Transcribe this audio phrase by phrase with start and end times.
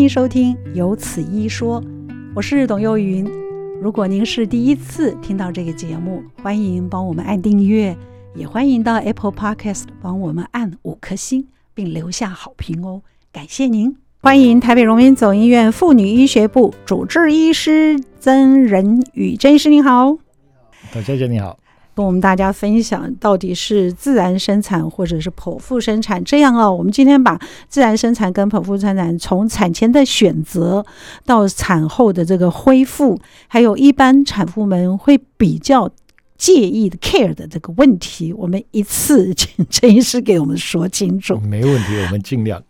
[0.00, 1.78] 欢迎收听《有此一说》，
[2.34, 3.22] 我是董幼云。
[3.82, 7.94] 如果您是第一次听到这个节目，欢迎帮我们按订阅，
[8.34, 13.94] 也欢迎到 Apple Podcast 帮我们按五颗星，并留下好评哦，感谢您！
[14.22, 20.16] 欢迎台北荣民总医院妇女医学部主治医师曾仁宇曾医师，您好。
[20.94, 21.58] 董小姐你好。
[22.00, 26.74] 跟我们大家分享到底是自然生产或者是剖腹生产这样哦。
[26.74, 30.82] 我们今天把自然生产跟剖腹生产从产前的选择
[31.26, 35.90] 到产后的这个恢复，还有一般产妇们会比较
[36.38, 41.38] 介意的 care 的这个问题，我们一次 请陈医师给我们说清楚。
[41.40, 42.62] 没问题，我们尽量。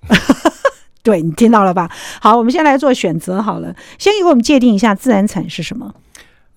[1.04, 1.88] 对，你听到了吧？
[2.20, 3.72] 好，我们先来做选择好了。
[3.96, 5.94] 先给我们界定一下自然产是什么？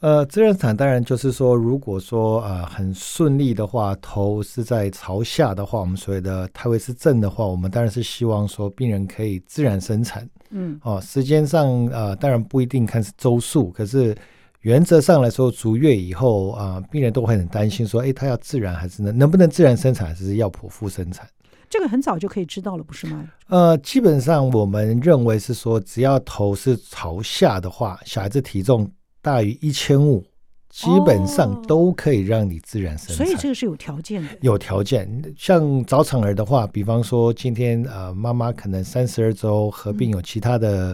[0.03, 10.29] 呃，自然产当然就是说，如果说呃很顺利的话，头是在朝下的话，我们所谓的胎位是正的话，我们当然是希望说病人可以自然生产。
[10.49, 14.13] 嗯，哦，时间上呃当然不一定看是周数，可是
[14.59, 21.25] 原则上来说，足月以后啊、呃，病人都会很担心说，哎，他要自然还是能能不能自然生产，还是要剖腹生产？
[21.69, 23.25] 这个很早就可以知道了，不是吗？
[23.47, 28.85] 呃，基本上我们认为是说，只要头是朝下的话，小孩子体重。
[29.23, 30.21] 大于一千五，
[30.69, 33.15] 基本上都可以让你自然生产。
[33.15, 34.29] 所以这个是有条件的。
[34.41, 40.91] 有条件，像早产儿的话，比方说今天呃妈妈可能三十二周合并有其他的、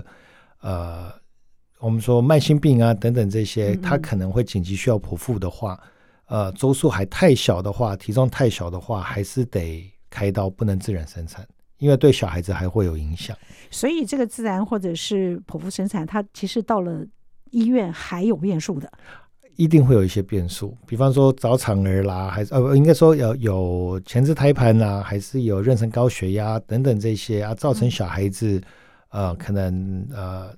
[0.62, 1.14] 嗯、呃，
[1.80, 5.82] 我们说慢性病啊等等这些，她可能会紧急需要剖腹的话，
[6.28, 11.44] 呃周数还太小的话，体重太小的话，还是得开刀，不能自然生产，
[11.80, 13.36] 因为对小孩子还会有影响。
[13.72, 17.04] 所以这个自然或者是剖腹生产，它其实到了。
[17.52, 18.92] 医院还有变数的，
[19.55, 28.61] 一定会有一些变数，比方说早产儿啦，还是呃，应该说有有前置胎盘啦，还是有妊娠高血压等等这些啊，造成小孩子、
[29.38, 30.53] 可能呃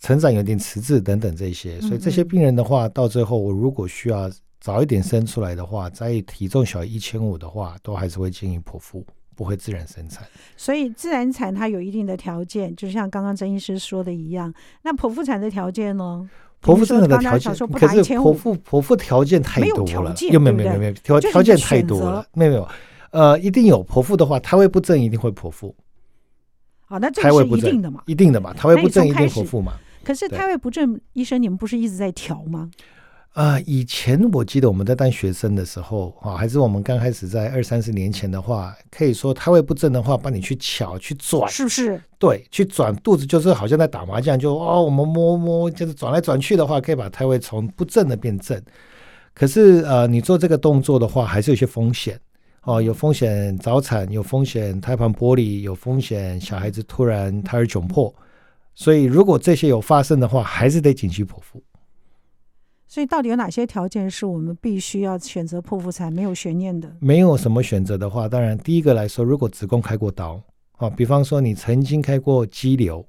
[0.00, 4.30] 成长有点迟滞等等这些，所以这些病人的话，到最后我如果需要
[4.60, 9.04] 早一点生出来的话，在体重小于一千五的话，都还是会建议剖腹。
[9.42, 10.24] 不会自然生产，
[10.56, 14.54] 所以自然产它有一定的条件，就像刚刚曾医师说的一样。
[14.82, 16.30] 那剖腹产的条件呢？
[16.62, 22.68] 剖腹产的条件，可是剖腹剖腹条件太多了，又没有没有没有条条件太多了，没有没有。
[23.10, 25.74] 呃，一定有剖腹的话，胎位不正一定会剖腹。
[26.86, 28.04] 好，那这是一定的嘛？
[28.06, 28.54] 一定的嘛？
[28.54, 29.72] 胎位不正一定剖腹嘛？
[30.04, 32.70] 可是胎位不正，医生你们不是一直在调吗？
[33.32, 41.98] 啊、呃，以前我记得我们在当学生的时候啊，还是我们刚开始在二三十年前的话，可以说胎位不正的话，帮你去巧去转，是不是？
[42.18, 48.60] 对，去转肚子就是好像在打麻将，就哦，我们摸摸就是转来转去的话，可以把胎位从不正的变正。
[49.32, 52.20] 可是呃，你做这个动作的话，还是有些风险
[52.64, 58.14] 哦，有风险早产，有风险胎盘剥离，有风险小孩子突然胎儿窘迫。
[58.74, 61.62] 所以如果这些有发生的话，还是得紧急剖腹。
[62.92, 66.94] 所以到底有哪些条件是我们必须要选择剖腹产没有悬念的？
[67.00, 70.38] 没有什么选择的话，当然第一个来说，如果子宫开过刀，
[70.76, 73.02] 啊，比方说你曾经开过肌瘤，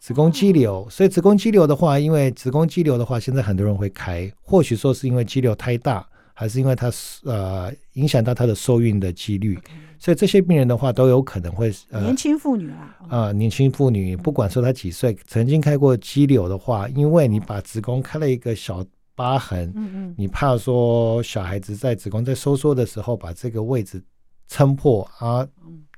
[0.00, 6.06] 子宫肌瘤，所以子宫肌瘤的话，因为子宫肌瘤的话，现在很多人会开，或许说是因为肌瘤太大，
[6.40, 6.90] 还是因为它
[7.24, 9.58] 呃影响到它的受孕的几率，
[9.98, 18.82] 所以这些病人的话都有可能会呃年轻妇女啊，啊年轻妇女，不管说她几岁，曾经开过肌瘤的话，因为你把子宫开了一个小。
[19.16, 24.02] 疤痕，嗯嗯，你怕说小孩子在子宫在收缩的时候把这个位置
[24.48, 25.46] 撑破啊，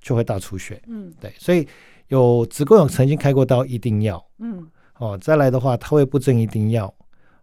[0.01, 1.65] 就会大出血，嗯，对，所以
[2.09, 4.67] 有子宫有曾经开过刀一定要，嗯，
[4.99, 6.93] 哦，再来的话胎位不正一定要，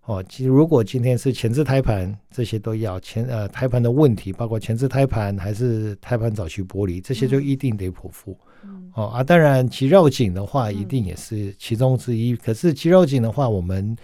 [0.09, 13.95] 哦，其实如果今天是前置胎盘这些都要前呃胎盘的问题，包括前置胎盘还是胎盘早期剥离这些就一定得剖腹，嗯，哦啊，当然脐绕颈的话一定也是其中之一，可是脐绕颈的话我们。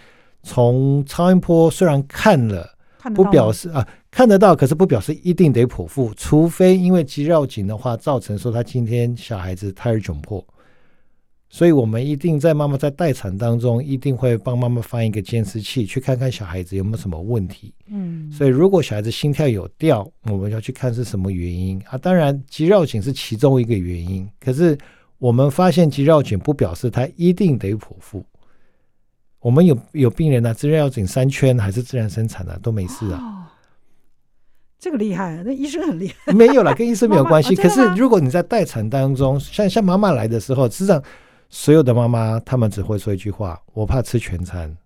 [0.48, 2.64] 从超音波虽然看了，
[3.12, 10.46] 不表示啊看得到，可是不表示一定得剖腹，除非因为脐绕颈的话造成说他今天小孩子胎儿窘迫，
[11.48, 17.72] 所以我们一定在妈妈在待产当中一定会帮妈妈放一个监视器，去看看小孩子有没有什么问题。
[17.86, 21.96] 嗯，所以如果小孩子心跳有掉，我们要去看是什么原因啊？
[21.96, 24.76] 当然肌绕颈是其中一个原因，可是
[25.18, 28.24] 我们发现肌绕颈不表示他一定得剖腹。
[29.38, 33.46] 我们有有病人呢、啊，自然要整三圈还是自然生产的、啊、都没事啊、哦。
[34.78, 36.32] 这个厉害，那医生很厉害。
[36.32, 37.54] 没有了，跟医生没有关系。
[37.54, 41.00] 妈妈哦、可是如果你在待产当中，像像妈妈来的时候，实际上
[41.48, 44.76] 所有的妈妈她们只会说一句话：我怕吃全餐。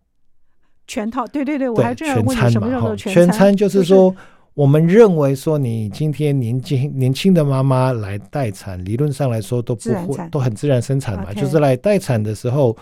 [0.87, 3.27] 全套，对对对，我还这样问你，什么叫做全餐？
[3.27, 4.11] 全餐就是说。
[4.11, 4.23] 就是
[4.55, 11.33] 我们认为说，你今天年轻年轻的妈妈来待产，理论上来说都不会都很自然生产嘛。
[11.33, 12.77] 就是来待产的时候，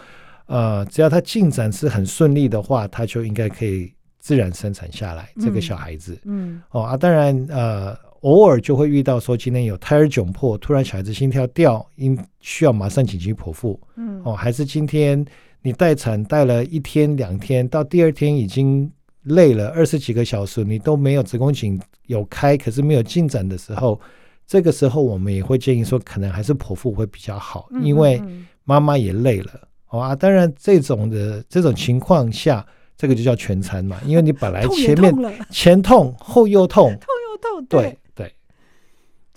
[0.47, 6.19] 呃，只要她进展是很顺利的话，她就应该可以自然生产下来、嗯、这个小孩子。
[6.25, 13.81] 嗯，哦啊，当然呃，偶尔就会遇到说今天有胎儿窘迫，突然小孩子心跳掉，应需要马上紧急剖腹。
[13.97, 15.25] 嗯，哦，还是今天
[15.63, 18.91] 你待产待了一天两天，到第二天已经。
[19.25, 24.01] 累了二十几个小时，你都没有子宫颈有开，可是没有进展的时候，
[24.47, 28.23] 这个时候我们也会建议说，可能还是剖腹会比较好，因为
[28.65, 29.69] 妈妈也累了。
[29.85, 32.65] 好啊，当然这种的这种情况下，
[32.97, 35.13] 这个就叫全餐嘛，因为你本来前面
[35.51, 37.99] 前痛后又痛， 痛又痛，对对，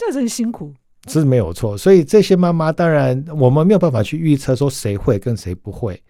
[0.01, 0.73] 这真辛苦，
[1.07, 1.77] 是没有错。
[1.77, 6.01] 所以这些妈妈，当然我们没有办法去预测说谁会跟谁不会。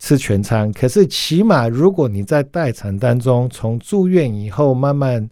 [0.00, 5.28] 吃全餐，可是起码如果你在待产当中，从住院以后慢慢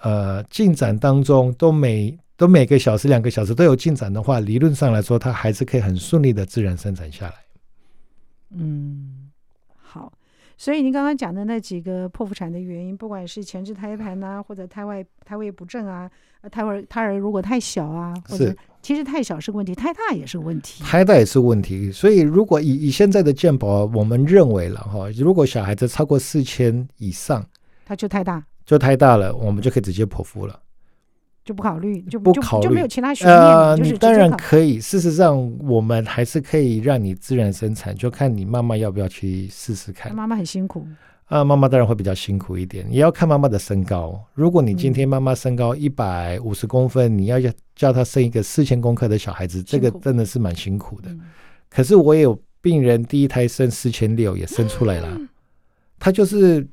[0.00, 7.34] 呃进展当中，都每都每个小时两个小时都有进展的话，理论上来说，它还是可以很顺利的自然生产下来。
[8.56, 9.25] 嗯，好。
[10.58, 16.10] 所以您刚刚讲的那几个剖腹产的原因，不管是前置胎盘呐，或者胎外胎位不正啊，
[16.50, 21.92] 胎儿胎儿如果太小啊，或者其实太小是个问题，太大也是个问题，太大也是问题。
[21.92, 27.44] 所以如果以以现在的健保，我们认为了哈，如果小孩子超过四千以上，
[27.84, 30.58] 他就太大，就太大了，我们就可以直接剖腹了。
[31.46, 33.38] 就不考虑，就不考虑，就没有其他悬念。
[33.38, 34.80] 呃，你当然可以。
[34.80, 40.12] 事实上，我们还是可以让你自然生产，就看你妈妈要不要去试试看。
[40.12, 40.84] 妈妈很辛苦
[41.26, 44.20] 啊，妈妈当然会比较辛苦一点，也要看妈妈的身高。
[44.34, 51.12] 如果你今天妈妈身高一百五十公分，嗯、你要叫叫她生一个四千公克的小孩子，这个真的是蛮辛苦的。
[51.12, 51.20] 嗯、
[51.70, 55.28] 可是我也有病人第一胎生四千六也生出来了， 嗯、
[56.00, 56.66] 他就是。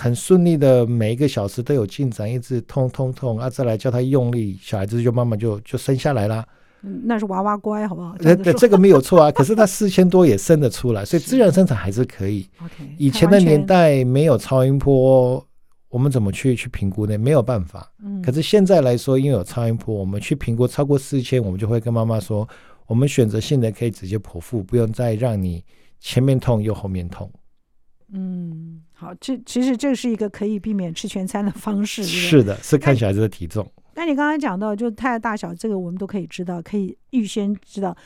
[0.00, 3.50] 很顺利的，每一个小时都有进展，一直痛痛痛啊！
[3.50, 6.42] 再来叫他用力，小孩子就慢慢就就生下来啦。
[6.82, 8.16] 嗯，那是娃娃乖，好不好？
[8.18, 9.30] 这这个没有错啊。
[9.30, 12.48] 可是他四千多也生得出来， 所以自然生产还是可以。
[12.64, 15.46] OK，以前的年代没有超音波，
[15.90, 17.18] 我们怎么去去评估呢？
[17.18, 17.92] 没有办法。
[18.02, 18.22] 嗯。
[18.22, 22.48] 可是现在来说，因为有超音波，我们去评估超过四千，我们就会跟妈妈说，
[22.86, 25.62] 我们选择性的可以直接剖腹，不用再让你
[26.00, 27.30] 前面痛又后面痛。
[28.12, 28.80] 嗯。
[28.92, 32.04] 好，这其实这是一个可以避免吃全餐的方式。
[32.04, 33.66] 是的，是看小孩子的体重。
[33.94, 37.96] 那你刚刚讲到，就胎儿大小，这个我们都可以知道，可以预先知道。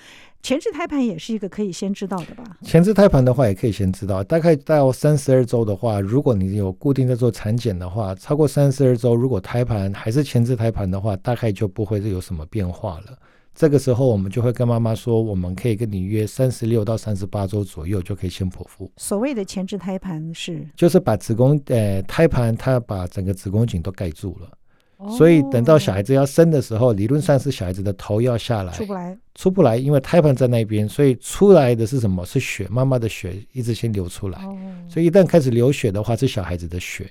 [0.41, 2.45] 前置胎盘也是一个可以先知道的吧？
[2.62, 4.23] 前置胎盘的话，也可以先知道。
[4.23, 13.19] 大概到三十二周的话，如果你有固定在做产检的话，超过三十二周，如果胎盘还是前置胎盘的话，大概就不会有什么变化了。
[13.55, 18.91] 这个时候，我们就会跟妈妈说，我们可以跟你约三十六到三十八周左右，就可以先剖腹。
[18.97, 24.49] 所谓的前置胎盘是，就是把子宫呃胎盘，它把整个子宫颈都盖住了，
[24.97, 32.27] 哦、所以等到小孩子要生的时候，理论上是小孩子的头要下来，出不来，出不来，因为胎盘在那边，所以出来的是什么？
[32.27, 34.59] 是血，妈妈的血一直先流出来，哦、
[34.89, 37.09] 所以一旦开始流血的话，是小孩子的血，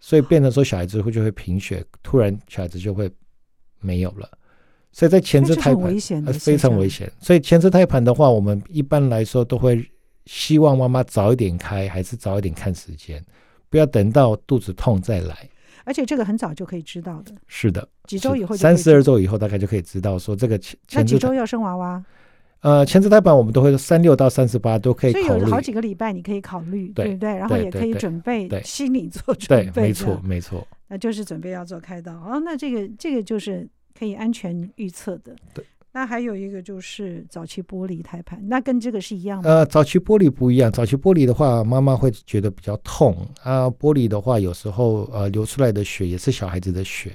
[0.00, 3.08] 所以变成说小孩子会就会贫血，突然小孩子就会
[3.78, 4.28] 没有了。
[4.92, 5.96] 所以在前置胎盘
[6.26, 9.88] 呃非常危险，所以前置胎盘的话，我们一般来说都会
[10.26, 13.24] 希望妈妈早一点开，还是早一点看时间，
[13.68, 15.48] 不要等到肚子痛再来。
[15.84, 17.32] 而且这个很早就可以知道的。
[17.46, 20.76] 是的，几周以后，三十二周以后大概就可以知道说这个前。
[20.92, 22.04] 那几周要生娃娃？
[22.60, 25.26] 呃，前置胎盘我们都会三六到三十八都可以考虑。
[25.26, 27.30] 所以有好几个礼拜你可以考虑，对不对？
[27.30, 29.70] 然后也可以准备心理做准备。
[29.70, 30.66] 对，没错，没错。
[30.88, 32.42] 那就是准备要做开刀哦。
[32.44, 33.68] 那这个这个就是。
[33.98, 35.34] 可以安全预测的。
[35.54, 39.50] 对，那还有一个就是早期剥离胎盘，那跟这个是一样的。
[39.50, 43.68] 呃，早期剥离不一样，早期剥离的话，妈妈会觉得比较痛啊。
[43.68, 47.10] 剥离的话，有时候呃流出来的血也是小孩子的血。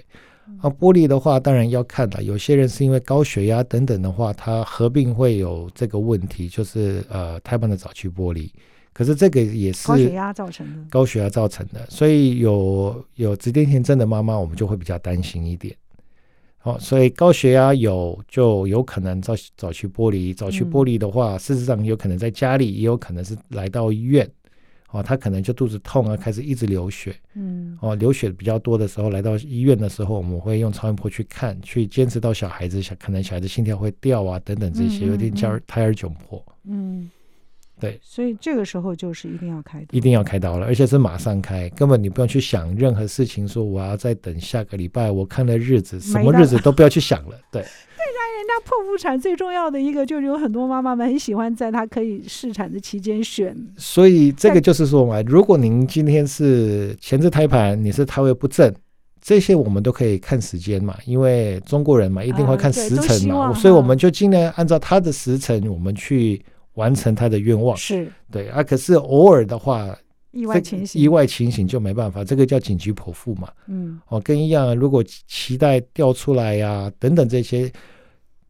[0.62, 2.22] 啊，剥离的话，当然要看了。
[2.22, 8.52] 有些人是因为高血压等等的话，他合并会有这个问题，就是呃胎盘的早期剥离。
[8.94, 11.84] 可是这个也是高血压造成的，高血压造成的。
[11.90, 15.76] 所以有有子痫前症的妈妈，我们就会比较担心一点。
[16.66, 24.28] 哦，所以高血压有就有可能早早期剥离，早期剥离的话，嗯、事实上有可能在家里，也有可能是来到医院。
[24.90, 27.16] 哦，他可能就肚子痛啊，开始一直流血。
[27.36, 36.44] 嗯，哦，流血比较多的时候，来到医院的时候，我们会用超音波去看，去监视到小孩子小可能小孩子心跳会掉啊等等这些，有点叫胎儿窘迫。
[36.64, 37.10] 嗯。
[37.80, 47.38] 对，所以这个时候就是一定要开刀，一定要开刀了，而且是马上开，根本你不用去想任何事情，说我要再等下个礼拜，我看了日子，什么日子都不要去想了。
[47.52, 58.74] 对， 对，让人家剖腹产最重要的一个就是有很多妈妈们很喜欢在她可以试产的期间选，所以这个就是说嘛，如果您今天是前置胎盘，你是胎位不正。
[59.22, 66.40] 这些我们都可以看时间嘛，因为中国人嘛一定会看时辰嘛，啊、所以我们就尽量按照他的时辰，我们去
[66.76, 67.76] 完成他的愿望。
[67.76, 69.98] 是对啊，可是偶尔的话。
[70.32, 73.50] 意外情形，意外情形就没办法，这个叫紧急剖腹嘛。
[73.68, 77.72] 嗯，哦，跟一样，如果脐带掉出来呀、啊，等等这些，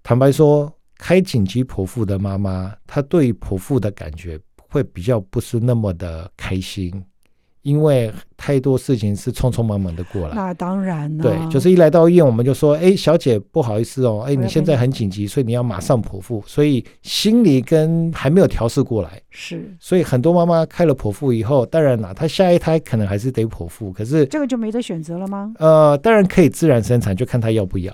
[0.02, 6.92] 坦白说，开紧急剖腹的妈妈，她对剖腹的感觉会比较不是那么的开心。
[7.66, 11.24] 因为太多事情是匆匆忙忙的过来，那当然了。
[11.24, 19.76] 对，就是一来到医院，我们就说：“哎，小姐，不好意思哦，哎，你现在很紧急，所以你要马上剖腹。”所以心理跟还没有调试过来，是。
[19.80, 25.52] 所以很多妈妈开了剖腹以后，当然了，她下一胎可能还是得剖腹，可是这个就没得选择了吗？
[25.58, 27.92] 呃，当然可以自然生产，就看她要不要。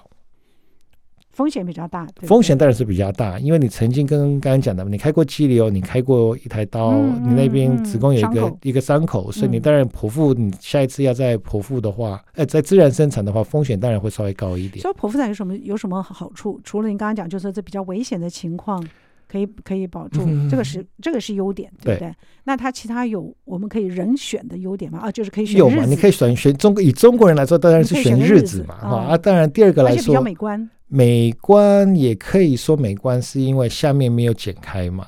[1.32, 14.82] 风险比较大，对对，风险当然是比较大，因为你曾经跟刚刚讲的，你开过肌瘤，你开过一台刀，嗯、你那边子宫有一个、嗯、一个伤口，所以你当然剖腹，你下一次要再剖腹的话，哎、嗯，在自然生产的话，风险当然会稍微高一点。
[14.82, 16.60] 所以剖腹产有什么有什么好处？
[16.64, 18.86] 除了你刚刚讲，就是这比较危险的情况，
[19.30, 22.10] 可以可以保住，嗯、这个是这个是优点，对不对？
[22.10, 25.00] 对，那它其他有我们可以人选的优点吗？
[25.00, 25.58] 啊，就是可以选。
[25.58, 25.86] 有嘛？
[25.86, 30.70] 你可以选选中以中国人来说，当然是选日子嘛，啊，当然第二个来说比较美观。
[30.94, 35.08] 美观也可以说美观，是因为下面没有剪开嘛。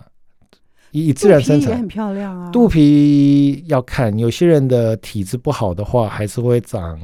[0.91, 2.49] 以自然生产很漂亮啊。
[2.51, 6.97] 肚皮要看，有些人的体质不好的话，还是会长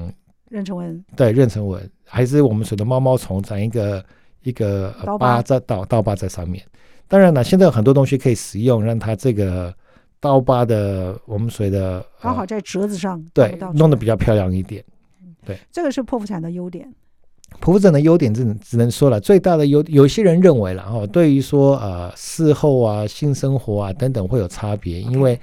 [0.50, 1.06] 妊娠纹。
[1.14, 4.06] 对，妊娠纹还是我们说的毛毛虫，长一个
[4.44, 6.64] 一个疤在刀刀疤在上面。
[7.10, 9.76] 当然了，现在有很多东西可以使用，让它这个
[10.22, 14.82] 刀疤的我们说的刚好在折子上，对，弄得比较漂亮一点。
[15.46, 16.90] 对，这个是剖腹产的优点。
[17.62, 25.38] 剖腹产的优点只只能说了，最大的优，有些人认为了哈，对于说呃事后啊性生活啊等等会有差别，因为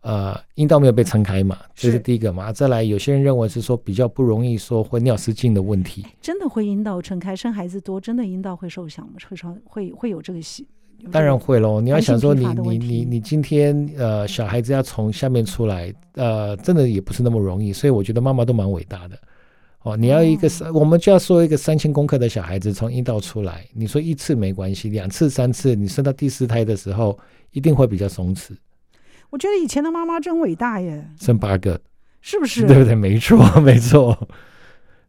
[0.00, 2.52] 呃阴道没有被撑开嘛，这是第一个嘛。
[2.52, 6.06] 再来，有些人认为是说比较不容易说会尿失禁的问题。
[6.22, 9.14] 真的会阴道撑开，生孩子多，真的阴道会受响吗？
[9.28, 10.66] 会会会会有这个戏？
[11.12, 11.80] 当然会喽。
[11.80, 19.18] 你要想说你你你你今天呃小孩子要从下面出来，呃真的也不是那么容易，所以我觉得妈妈都蛮伟大的。
[19.88, 27.18] 哦，你要一个三，我们就要说一个三千公克的小孩子从阴道出来，你说一次没关系，两次、三次，你生到第四胎的时候
[27.52, 28.50] 一定会比较松弛。
[29.30, 31.80] 我觉得以前的妈妈真伟大耶，生八个，
[32.20, 32.66] 是不是？
[32.66, 32.94] 对不对？
[32.94, 34.28] 没错，没错。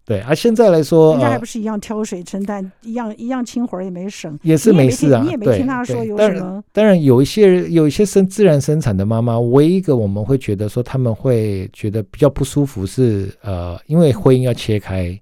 [0.09, 5.21] 对，而、啊、现在来说，人家还不是一样挑水承担，呃、一样一样轻活儿也没省，也是没事啊。
[5.23, 6.63] 你也没听他说有什么？
[6.73, 15.15] 当然，有一些有一些生自然生产的妈妈，唯一一个我们会觉得说他们会觉得比较不舒服是呃，因为会阴要切开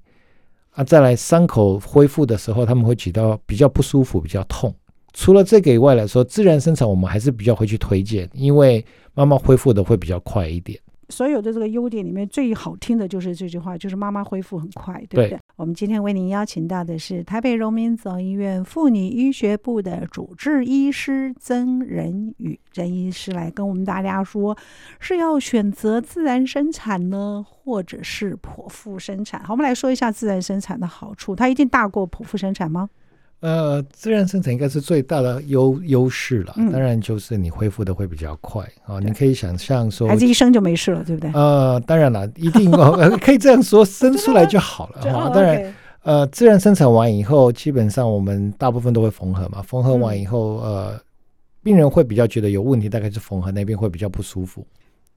[0.72, 4.74] 啊，再来伤口恢复的时候，他们会觉得比较不舒服，比较痛。
[5.12, 10.79] 除了这个以外来说，自然生产我们还是比较会去推荐，因为妈妈恢复的会比较快一点。
[11.09, 15.29] 所有的这个优点里面最好听的就是这句话，就是妈妈恢复很快，对不对？
[15.29, 15.39] 对。
[15.55, 24.55] 我们今天为您邀请到的是台北荣民总医院妇女医学部的主治医师曾仁宇曾医师来跟我们大家说，
[24.99, 29.41] 是要选择自然生产呢，或者是剖腹生产？
[29.43, 32.89] 好，我们来说一下自然生产的好处，它一定大过剖腹生产吗？
[33.39, 36.53] 呃，自然生产应该是最大的优优势了。
[36.56, 39.00] 当然，就是你恢复的会比较快啊。
[39.00, 41.32] 你可以想象说，孩子一生就没事了，对不对？
[41.34, 45.29] 呃，当然了，一定呃 可以这样说，生出来就好了哈。
[45.29, 49.62] 当然，呃，自然生产完以后，基本上我们大部分都会缝合嘛。
[49.62, 51.00] 缝合完以后，呃，
[51.62, 54.65] 病人会比较觉得有问题，大概是缝合那边会比较不舒服。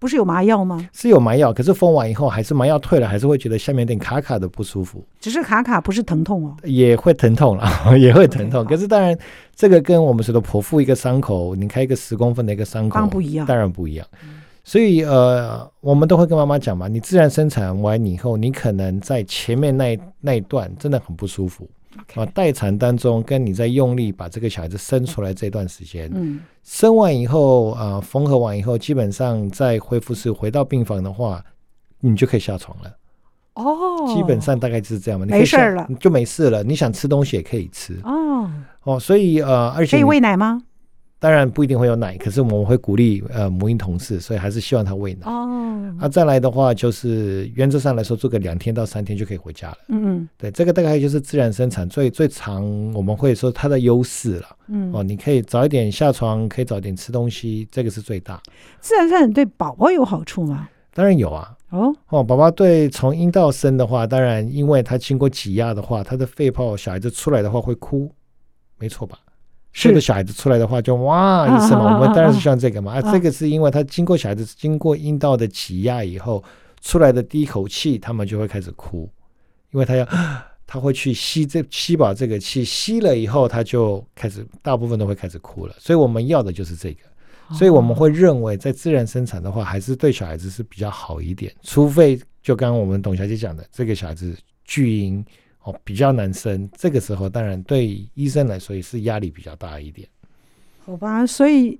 [0.00, 0.88] 不是有麻药吗？
[0.94, 5.04] 是有麻药，可是封完以后还是麻药退了，还是会觉得下面有点卡卡的不舒服。
[5.20, 6.56] 只是卡卡，不是疼痛哦。
[6.64, 8.64] 也会疼痛了， 也会疼痛。
[8.64, 9.16] Okay, 可是当然，
[9.54, 13.46] 这个跟我们说的剖腹一个伤口，你开一个十公分的一个伤口，当然不一样。
[13.46, 14.06] 当然不一样。
[14.64, 21.68] 所以呃，我们都会跟妈妈讲嘛，你自然生产完以后，你可能在前面那一那一段真的很不舒服。
[22.14, 31.44] 啊，待产当中跟你在用力把这个小孩子生出来这段时间，嗯，生完以后啊，缝合完以后，基本上在恢复室回到病房的话，
[32.00, 32.90] 你就可以下床了。
[33.54, 36.62] 哦，基本上大概就是这样嘛，你没事了，就没事了。
[36.62, 37.98] 你想吃东西也可以吃。
[38.04, 38.50] 哦
[38.84, 40.62] 哦，所以呃，而且可以喂奶吗？
[41.20, 45.26] 当然不一定会有奶，可是我们会鼓励呃母婴同事，所以还是希望他喂奶。
[45.26, 49.76] 哦，啊，再来的话就是原则上来说，做个两天到三天就可以回家了。
[49.88, 54.56] 嗯嗯，对，这个大概就是自然生产最最长，我们会说它的优势了。
[54.68, 58.42] 嗯，哦，你可以早一点下床，可以早点吃东西，这个是最大。
[58.80, 60.70] 自然生产对宝宝有好处吗？
[60.94, 61.54] 当然有啊。
[61.68, 68.10] 哦哦，宝宝对从阴道生的话，当然因为他经过挤压的话，他的肺泡小孩子出来的话会哭，
[68.78, 69.18] 没错吧？
[69.72, 76.42] 是的小孩子出来的话就哇一声嘛，我们当然是像这个嘛，啊，这个是因为他经过小孩子经过阴道的挤压以后
[76.80, 79.08] 出来的第一口气，他们就会开始哭。
[79.72, 80.04] 因为他要
[80.66, 95.24] 他会去吸这吸饱这个气，吸了以后他就开始大部分都会开始哭了，所以我们要的就是这个，所以我们会认为在自然生产的话，还是对小孩子是比较好一点，除非就刚刚我们董小姐讲的，这个小孩子巨婴
[95.62, 100.08] 哦比较难生，这个时候当然对医生来说也是压力比较大一点。
[100.84, 101.78] 好吧，所以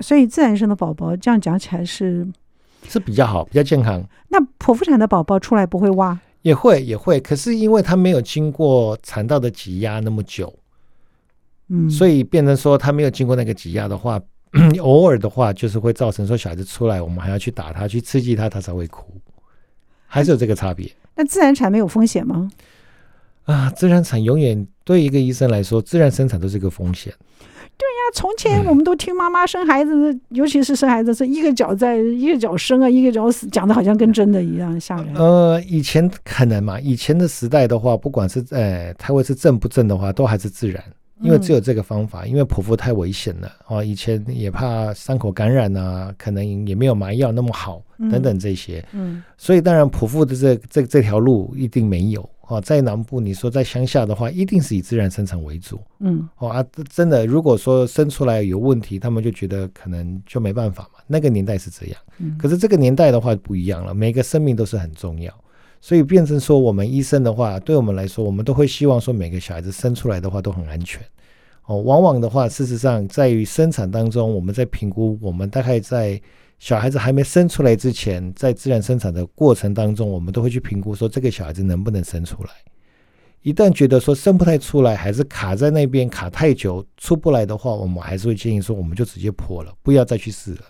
[0.00, 2.26] 所以自然生的宝宝这样讲起来是。
[2.86, 4.06] 是比较好，比较健康。
[4.28, 6.20] 那剖腹产的宝宝出来不会挖？
[6.42, 7.18] 也会，也会。
[7.18, 10.54] 可是因为他没有经过产道的挤压那么久，
[11.68, 14.20] 嗯，所以变成说他没有经过那个挤压的话，
[14.82, 19.18] 偶尔的话就是会造成说小孩子出来，我们还要去打他，去刺激他，他才会哭，
[20.06, 20.94] 还是有这个差别。
[21.14, 22.50] 那自然产没有风险吗？
[23.44, 27.12] 啊，自然产永远对一个医生来说，自然生产都是一个风险。
[27.76, 35.12] 对呀，从前我们都听妈妈生孩子，嗯、尤其是生孩子是一个脚在，一个脚生啊，一个脚死，讲的好像跟真的一样吓人。
[35.14, 40.82] 呃，以前可能嘛，以前的时代的话，不管是呃胎位是正不正的话，都还是自然，
[41.20, 52.30] 因为只有这个方法，嗯、因为剖腹太危险了啊，以前也怕伤口感染啊，可能也没有麻药那么好等等这些，嗯，嗯所以当然剖腹的这这这条路一定没有。
[52.48, 55.80] 哦，在南部，你说在乡下的话，一定是以自然生产为主。
[56.00, 61.00] 嗯，哦啊，真的，如果说生出来有问题，他们就觉得可能就没办法嘛。
[61.06, 65.32] 那个年代是这样，嗯，可是这个年代的话不一样了，每个生命都是很重要，
[65.80, 71.02] 所以变成说我们医生的话，对我们来说，我们都会希望说每个小孩子生出来的话都很安全。
[71.64, 76.20] 哦，往往的话，事实上在于生产当中，我们在评估，我们大概在。
[76.58, 82.50] 小孩子还没生出来之前，在自然生产的过程当中，我们都会去评估说这个小孩子能不能生出来。
[83.42, 90.62] 一旦觉得说生不太出来，还是卡在那边卡太久出不来的话，我们还是会建议说我们就直接剖了，不要再去试了。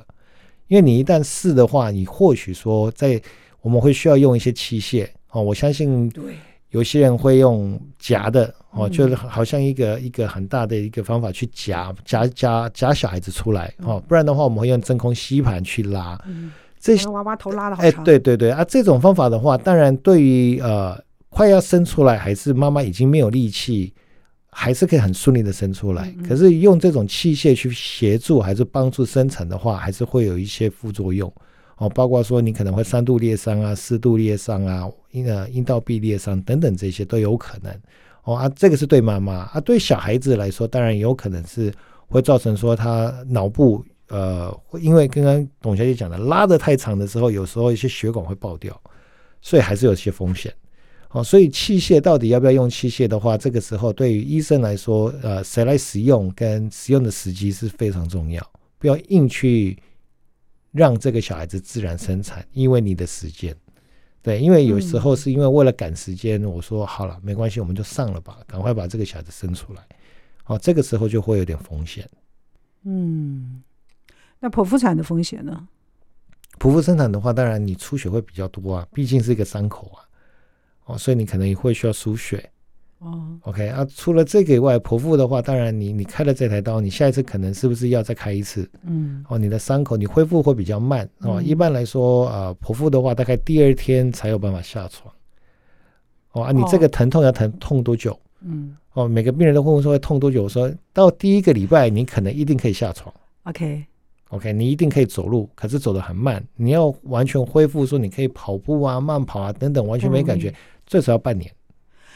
[0.66, 3.20] 因为你一旦试的话，你或许说在
[3.60, 6.34] 我们会需要用一些器械哦，我相信对。
[6.70, 16.18] 有些人会用夹的哦，就是好像一个一个很大的一个方法去夹夹夹夹小孩子出来哦，不然的话我们会用真空吸盘去拉。
[16.80, 17.76] 这些娃娃头拉的。
[17.76, 23.94] 哎，对对对啊，这种方法的话，当然对于呃快要生出来还是妈妈已经没有力气，
[24.50, 26.14] 还是可以很顺利的生出来。
[26.28, 31.32] 可是用这种器械去协助还是帮助生产的话，还是会有一些副作用。
[31.76, 37.72] 哦，包括说你可能会三度裂伤啊、四度裂伤啊、阴呃阴道壁裂伤等等，这些都有可能。
[38.24, 41.72] 哦啊，这个是对妈妈啊，对小孩子来说，当然有可能是
[42.08, 48.78] 会造成说他脑部呃，因为刚刚董小姐讲的拉得太长的时候，有时候一些血管会爆掉，
[49.40, 50.52] 所以还是有些风险。
[51.10, 58.44] 哦，所以器械到底要不要用器械的话，这个时候对于医生来说，呃，谁来使用跟使用的时机是非常重要，
[58.78, 59.78] 不要硬去。
[60.76, 63.54] 让这个小孩子自然生产，因为你的时间，
[64.24, 69.86] 对，因为有时候是因为为了赶时间，我说好了，没关系，我们就上了吧，赶快把这个小孩子生出来，
[70.46, 72.08] 哦，这个时候就会有点风险。
[72.84, 73.62] 嗯，
[74.40, 75.68] 那剖腹产的风险呢？
[76.58, 80.00] 剖腹生产的话，当然你出血会比较多啊，毕竟是一个伤口啊，
[80.86, 82.50] 哦，所以你可能也会需要输血。
[83.04, 88.66] 哦，OK 啊，除了这个以外，剖腹的话，当然你你开了这台刀，你下一次可能是不是要再开一次？
[88.82, 91.40] 嗯，哦，你的伤口你恢复会比较慢哦。
[91.42, 95.12] 一般来说，呃，剖腹的话，大概第二天才有办法下床。
[96.32, 98.18] 哦啊，你这个疼痛要疼痛多久？
[98.40, 100.44] 嗯，哦，每个病人都会问说会痛多久？
[100.44, 103.14] 我说到第一个礼拜，你可能一定可以下床。
[103.42, 106.42] OK，OK，你一定可以走路，可是走得很慢。
[106.56, 110.54] 你要完全恢复，说你可以跑步啊、慢跑啊等等，完全没感觉，
[110.86, 111.52] 最少要半年。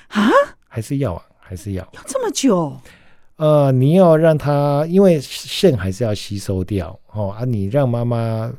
[0.08, 0.30] 啊？
[0.78, 2.72] 还是要啊，还是要要这么久？
[3.34, 8.52] 呃，你要让他，因为肾还是要吸收掉哦啊，你让妈妈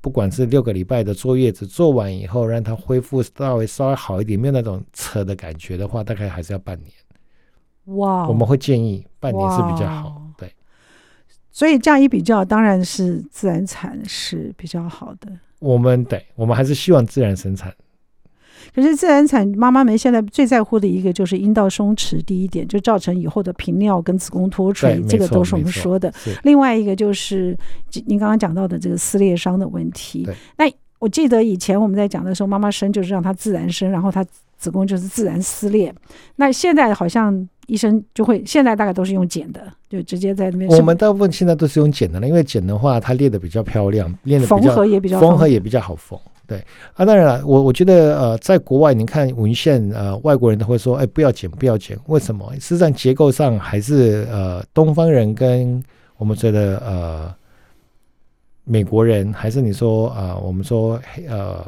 [0.00, 6.90] 不管是六个礼拜的坐月子做完以后，让他恢复稍微稍微好一点，没有那种扯的感觉的话，大概还是要半年。
[7.96, 10.20] 哇，我们会建议半年是比较好。
[10.36, 10.52] 对，
[11.52, 15.30] 所以这样一比较，当然是自然产是比较好的。
[15.60, 17.72] 我们对，我们还是希望自然生产。
[18.74, 26.12] 可是自然产妈妈们现在最在乎的一个就是阴道松弛，第一点就造成以后的频尿跟子宫脱垂，这个都是我们说的。
[26.42, 27.56] 另外一个就是
[28.06, 30.26] 您刚刚讲到的这个撕裂伤的问题。
[30.56, 30.64] 那
[30.98, 34.24] 我记得以前我们在讲的时候，妈妈生就是让她自然生，然后她
[34.56, 35.92] 子宫就是自然撕裂。
[36.36, 40.70] 那现在好像医生就会，现在大概都是用剪的，就直接在那边。
[40.70, 46.18] 我们大部分现在都是用剪的了，因为剪的话它裂的比较漂亮，裂的缝合也比较缝合也比较好缝。
[46.52, 46.62] 对
[46.94, 52.52] 啊，当然了，我我觉得呃，在国外，你看文献，呃，外国人都会说，哎，不要剪，不要剪，为什么？
[52.56, 55.82] 事实上结构上还是呃，东方人跟
[56.18, 57.34] 我们觉得呃，
[58.64, 61.64] 美国人，还是你说啊、呃，我们说呃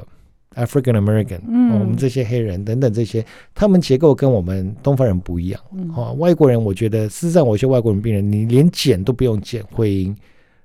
[0.54, 5.60] ，African American，嗯、哦，我们这些黑人等等这些，他们结构跟我们东方人不一样。
[5.72, 10.14] 嗯、哦，外国人，我觉得事实上，我一些外国人病人，你连剪都不用剪会阴，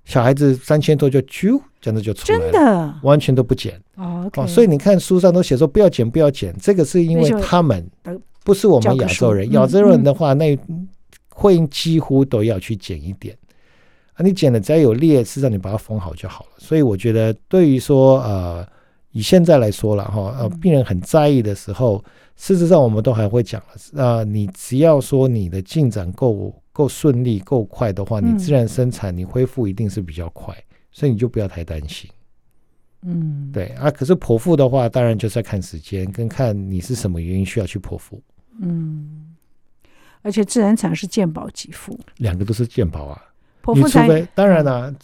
[0.06, 3.80] 小孩子三千多就啾，这样子就出来了，真的，完全都不剪。
[3.96, 7.86] 哦，okay、哦，所以你看书上都写说不要剪，不要剪，这个是因为他们
[8.44, 10.58] 不是我们亚洲人，亚洲人的话，那
[11.30, 13.38] 会几乎都要去剪一点。
[14.14, 16.52] 啊，你剪了只要有裂，事实上你把它缝好就好了。
[16.58, 18.68] 所以我觉得，对于说呃。
[19.12, 22.02] 以现在来说了哈，呃，病人很在意的时候，
[22.36, 30.56] 事实上我们都还会讲了，呃，你只要说你的进展够够顺利、够快的话，你自然生产，你恢复一定是比较快，
[30.94, 32.10] 所以你就不要太担心。
[33.02, 38.22] 嗯，对啊，可是剖腹的话，当然就是要看时间，跟看你是什么原因需要去剖腹。
[38.62, 39.36] 嗯，
[40.22, 43.22] 而且自然产是健保给付，两个都是健保啊。
[43.76, 44.96] 你除非当然啦、啊，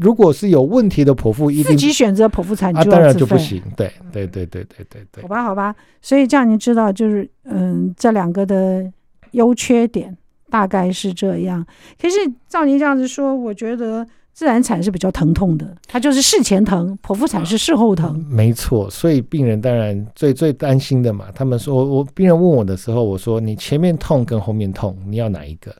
[0.00, 3.62] 如果是有问题的剖腹，一定自己选择剖腹产，啊，当然就不行。
[3.76, 5.22] 对对对对对对对。
[5.22, 8.90] 好吧好吧，所以这样您知道，就是嗯，这两个的
[9.32, 10.16] 优缺点
[10.50, 11.64] 大概是这样。
[12.00, 12.16] 可是
[12.48, 18.14] 照您这样子说，我觉得自然产是比较疼痛的，它就是事前疼，剖腹产是事后疼。
[18.16, 21.26] 嗯、没错，所以病人当然最最担心的嘛。
[21.34, 25.74] 他们说，我病人问我的时候，我说你前面痛跟后面痛，你要哪一个？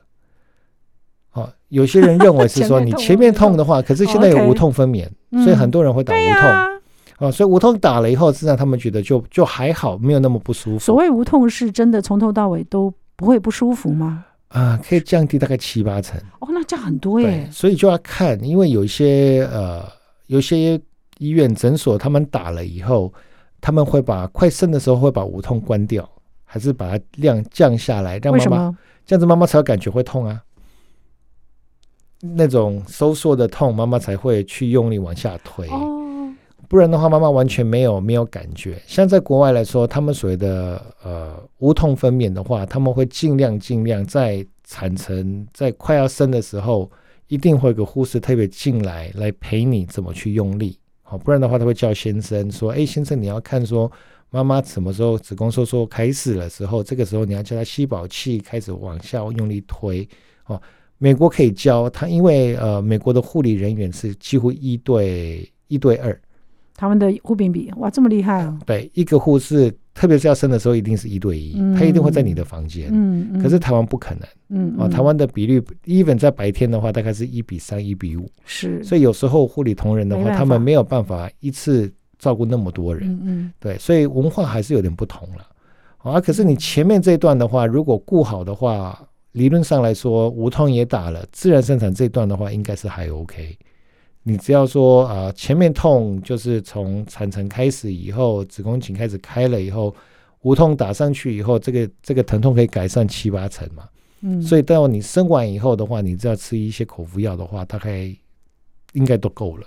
[1.69, 5.07] 有些人认为是 说你前面痛的话，可是现在有无痛分娩，
[5.43, 7.27] 所以很多人会打无痛。
[7.27, 10.79] 哦，所以无痛打了以后，实际上他们觉得就就还好，没有那么不舒服。
[10.79, 14.25] 所谓无痛是真的从头到尾都不会不舒服吗？
[14.49, 16.19] 啊，可以降低大概七八成。
[16.39, 17.47] 哦，那降很多耶。
[17.51, 19.83] 所以就要看，因为有一些呃，
[20.27, 20.79] 有些
[21.19, 23.13] 医院诊所他们打了以后，
[23.61, 26.09] 他们会把快生的时候会把无痛关掉，
[26.45, 30.41] 还是把它量降下来，让妈妈这样子妈妈才有感觉会痛啊。
[32.21, 35.67] 那种收缩的痛，妈妈才会去用力往下推，
[36.69, 38.79] 不然的话，妈妈完全没有没有感觉。
[38.85, 46.89] 像在国外来说，他们所谓的呃无痛分娩的话，他们会尽量尽量在产程在快要生的时候，
[47.27, 53.91] 一定会有个护士特别进来来陪你怎么去用力，好，不然的话他会叫先生说，哎，先生你要看说
[54.29, 60.07] 妈妈什么时候子宫收缩开始的时候，这个时候你要叫他吸饱气，开始往下用力推，
[60.45, 60.61] 哦。
[61.01, 66.21] 美国可以教他，因为呃，美国的护理人员是几乎一对一对二，
[66.79, 68.57] 他们的护病比哇这么厉害哦。
[68.65, 72.87] 对，一个护士，特别是要生的时候，一定是一对一，嗯、他一定会在你的房间。
[72.89, 74.21] 嗯，嗯可是台湾不可能。
[74.47, 78.29] 嗯，哦，台湾的比率，even 在白天的话，大概是一比三、一比五。
[78.45, 78.81] 是。
[78.81, 83.11] 所以有时候护理同仁的话，他们没有办法一次照顾那么多人。
[83.11, 83.53] 嗯嗯。
[83.59, 85.45] 对，所以文化还是有点不同了。
[85.97, 88.97] 啊，可是你前面这一段的话，如果顾好的话。
[89.33, 93.55] 理论上来说，无痛也打了，自然生产这段的话，应该是还 OK。
[94.29, 99.93] 你只要说啊、呃，前面痛就是从产程开始以后，子宫颈开始开了以后，
[100.43, 103.83] 无痛打上去以后，这个这个疼痛可以改善七八成嘛。
[104.21, 108.15] 嗯，所以到你生完以后的话，你只要吃一些口服药的话，大概
[108.93, 109.65] 应该都够了。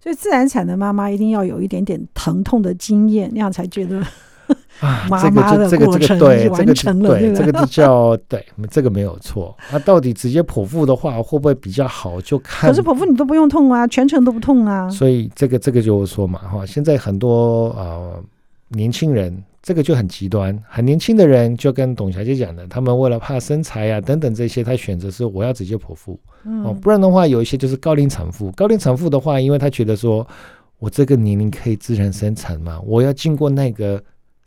[0.00, 4.00] 所以自然产的妈妈一定要有一点点疼痛的经验，那样才觉得。
[4.80, 9.56] 啊，这个就这个这个对，这个对，这个就叫对，这个没有错。
[9.72, 12.20] 那到底直接剖腹的话，会不会比较好？
[12.20, 12.70] 就看。
[12.70, 14.88] 可是剖腹你都不用痛啊，全程都不痛啊。
[14.88, 18.22] 所以这个这个就是说嘛，哈，现在很多呃
[18.68, 26.16] 年轻人，这个就很极端，很年轻的人就跟董小姐讲的，他们为了怕身材啊等等这些，他选择是我要直接剖腹。
[26.64, 30.24] 哦，不然的话，有一些就是高龄产妇，高龄产妇的话，因为他觉得说
[30.78, 34.00] 我这个年龄可以自然生产嘛，我要经过那个。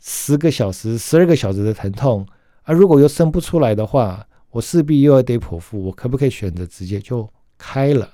[0.04, 2.26] 十个小时、十二个小时的疼痛
[2.64, 2.74] 啊！
[2.74, 5.80] 如果又生不出来的话，我势必又要得剖腹。
[5.84, 8.10] 我可不可以选择直接就开了？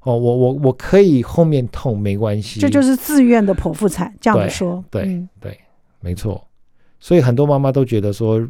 [0.00, 2.58] 哦，我我我可以后面痛没关系。
[2.58, 4.82] 这就是自愿的剖腹产，这样说。
[4.90, 5.60] 对对、嗯、对，
[6.00, 6.42] 没错。
[6.98, 8.40] 所以很多妈妈都觉得说，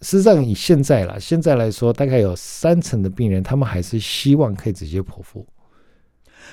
[0.00, 5.46] 实际上以现在啦，现在来说，大概有三成的病人，他们还是希望可以直接剖腹。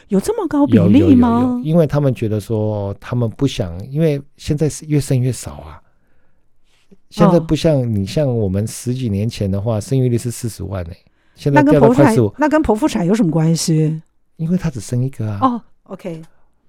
[0.07, 1.29] 有这么高比例吗？
[1.29, 5.81] 有有有有，因为他们觉得说，他们不想，因为现在是越生越少啊。
[7.09, 10.97] 现在不像你像我们十几年前的话，生育率是四十万呢、欸。
[11.35, 12.33] 现在掉到快十五。
[12.37, 14.01] 那跟剖腹产有什么关系？
[14.37, 15.39] 因为他只生一个啊。
[15.41, 16.21] 哦，OK。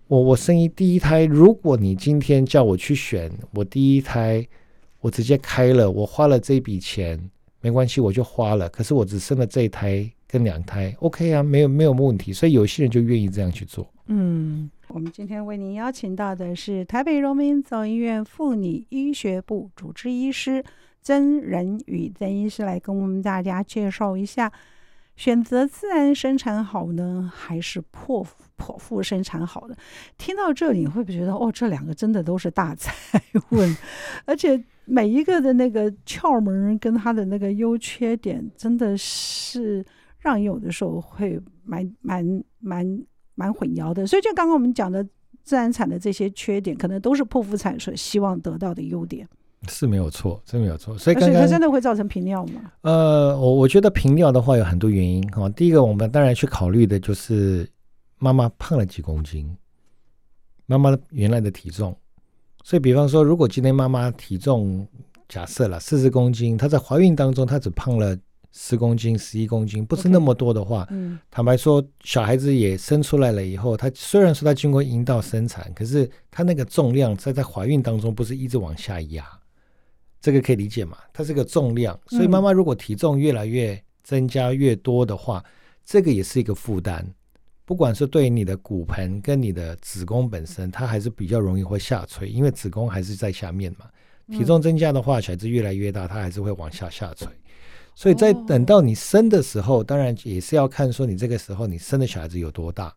[0.07, 4.47] 我我生一第一胎，如果你今天叫我去选，我第一胎
[5.01, 7.19] 我直接开了，我花了这笔钱，
[7.63, 8.69] 没关系，我就花了。
[8.69, 10.11] 可是我只生了这一胎。
[10.35, 13.89] 跟两胎 OK 啊，没有没有问题，所以有些人就愿意这样去做。
[14.07, 20.65] 嗯，我们今天为您邀请到的是台北荣民总医院妇女医学部主治医师
[21.01, 24.53] 曾仁宇曾医师来跟我们大家介绍一下
[25.15, 28.27] 选择自然生产好呢，还是剖
[28.59, 29.77] 剖腹生产好的？
[30.19, 32.93] 听到这里，你会不会觉得哦，这两个真的都是大哉
[33.51, 33.77] 问，
[34.25, 39.85] 而且每一个的那个窍门跟它的那个优缺点，真的是
[40.25, 43.03] 让有的时候会蛮蛮蛮
[43.37, 44.07] 蛮混淆的。
[44.07, 45.07] 所以，就刚刚我们讲的
[45.45, 49.29] 自然产的这些缺点，可能都是剖腹产所希望得到的优点。
[49.69, 50.97] 是没有错，真没有错。
[50.99, 52.73] 所以刚刚，它真的会造成频尿吗？
[52.83, 55.49] 呃，我我觉得频尿的话有很多原因哈。
[55.51, 57.67] 第一个，我们当然去考虑的就是
[58.19, 59.57] 妈妈胖了几公斤，
[60.67, 61.97] 妈妈原来的体重。
[62.63, 64.87] 所以，比方说，如果今天妈妈体重
[65.29, 68.15] 假设了四十公斤，她在怀孕当中她只胖了
[68.57, 79.27] 十公斤、十一公斤，不是那么多的话，嗯，坦白说，小孩子也生出来了以后，他虽然说他经过阴道生产，可是他那个重量在在怀孕当中不是一直往下压。
[80.21, 80.97] 这个可以理解嘛？
[81.13, 85.51] 它是个重量，所以妈妈如果体重越来越增加越多的话，嗯、
[85.85, 87.07] 这个也是一个负担。
[87.67, 93.87] 不管是对你的骨盆跟你的子宫本身，它还是比较容易会下垂，因为子宫还是在下面嘛。
[94.29, 97.29] 体重增加的话，小孩子越来越大，它还是会往下下垂。
[97.95, 102.95] 所以在等到你生的时候，当然也是要看说你这个时候你生的小孩子有多大。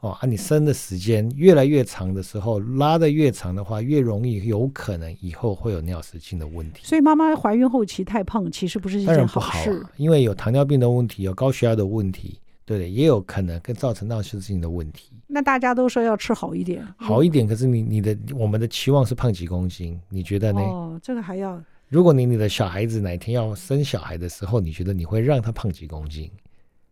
[0.00, 6.82] 哦，啊，你生的时间越来越长的时候，拉的越长的话，越容易有可能以后会有尿失禁的问题。
[6.84, 9.82] 所以妈妈怀孕后期太胖，其实不是一件好事。
[9.96, 15.10] 因为有糖尿病的问题，有高血压的问题，对的，也有可能跟造成尿失禁的问题。
[15.26, 17.46] 那大家都说要吃好一点，好一点。
[17.46, 20.60] 可是你你的我们的期望是胖几公斤，你觉得呢？
[20.60, 21.58] 哦，这个还要。
[21.88, 26.30] 如果你你的小孩子哪天要生小孩的时候，你觉得你会让他胖几公斤？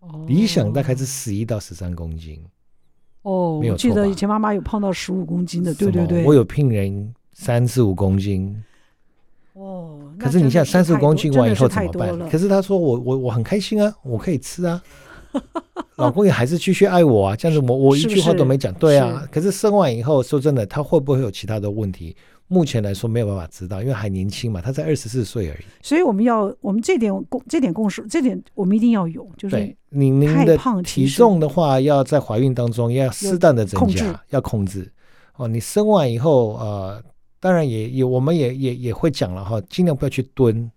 [0.01, 2.41] 哦，理想大概是十一到十三公斤。
[3.23, 8.63] 哦，我记得以前妈妈有胖到十五公斤的，对对对，我有聘人三十五公斤。
[9.55, 12.31] 哦，可是你像三十五公斤完以后怎么办？
[12.31, 14.83] 可是他说我我我很开心啊，我可以吃啊，
[15.97, 19.29] 老公也还是继续爱我啊，这样子我我一句话都没讲，对啊。
[19.31, 22.17] 可是生完以后，说真的，他会不会有其他的问题？
[22.53, 25.65] 目前来说没有办法知道，因为还年轻嘛，他才二十四岁而已。
[25.81, 34.93] 所以我们要，我们这点共这点共识，这点我们一定要有，就是你您的体重的话，要在怀孕当中要适当的增加，控要控制。
[35.37, 37.03] 哦，你生完以后，呃，
[37.41, 40.71] 当然也也我们也也也会讲了哈，尽量不要去蹲。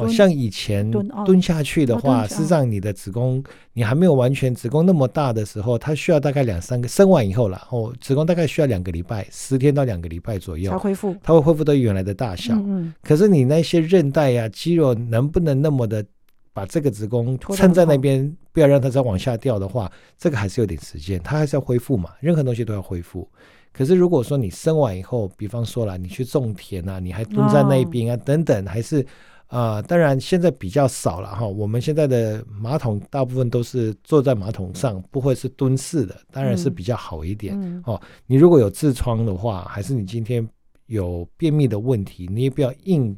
[0.00, 0.90] 哦，像以前
[1.24, 12.54] 蹲下去的话，事实上你的子宫你还没有完全子宫那么大的时候，它需要大概两三个生完以后了，哦，子宫大概需要两个礼拜，十天到两个礼拜左右才恢复，它会恢复到原来的大小。
[12.54, 16.04] 嗯，可是你那些韧带呀、肌肉能不能那么的
[16.52, 23.28] 把这个子宫撑在那边，不要让它再往下掉的话，这个还是有点时间，它还是要恢复嘛，任何东西都要恢复。
[23.72, 29.06] 可是如果说你生完以后，比方说了，你去种田啊，你还蹲在那边啊，等等，还是。
[29.50, 31.44] 啊、呃，当然现在比较少了哈。
[31.44, 37.54] 我们现在的马桶大部分都是坐在马桶上，不会是蹲式的，当然是比较好一点。
[37.60, 40.48] 嗯嗯、哦，你如果有痔疮的话，还是你今天
[40.86, 43.16] 有便秘的问题，你也不要硬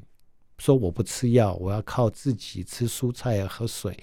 [0.57, 3.95] 说我不吃药，我要靠自己吃蔬菜啊、喝水。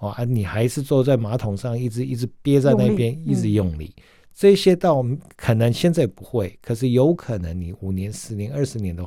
[0.00, 3.92] 哦，啊，你还是坐在马桶上，一直一直憋在那边，一直用力。
[3.96, 4.02] 嗯、
[4.34, 5.02] 这些倒
[5.36, 9.02] 可能现在不会，可是有可能你五年、十年、二十年的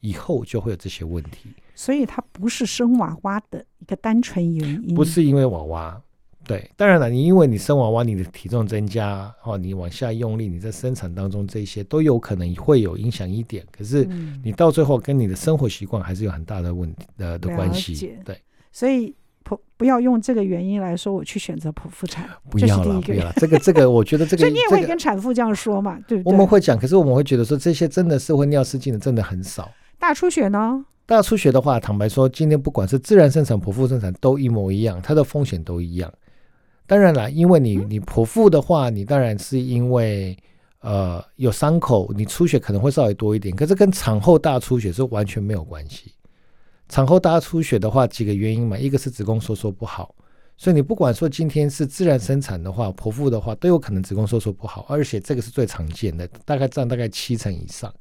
[0.00, 1.50] 以后就会有这些问题。
[1.80, 5.98] 所以它不是生娃娃的一个单纯原因，不是因为娃娃，
[6.44, 14.06] 对，当然了，你因为你生娃娃，你的体重增加，哦，你往下用力，你在生产当中这些都有可能会有影响一点，可是
[14.44, 18.38] 你到最后跟你的生活习惯还是有很大的问题的的关系，对，
[18.70, 26.30] 所以剖不要用这个原因来说我去选择剖腹产，不要了，不要了，这个这个 我觉得这个，所以你也会跟产妇这样说嘛，对不对？
[26.30, 29.66] 我们会讲，可是我们会觉得说这些真的是会尿失禁的，真的很少，
[29.98, 30.84] 大出血呢？
[31.10, 36.08] 大出血的话，坦白说，今天不管是自然生产、剖腹生产，都一模一样，它的风险都一样。
[36.86, 40.38] 当然了，因为你你剖腹的话，你当然是因为
[40.82, 46.14] 呃有伤口，你出血可能会稍微多一点，可是跟产后大出血是完全没有关系。
[46.88, 50.14] 产后大出血的话，几个原因嘛，一个是子宫收缩不好，
[50.56, 57.92] 所以你不管说今天是自然生产的话，剖腹的话，都有可能子宫收缩不好，而且这个是最常见的，大概占大概七成以上。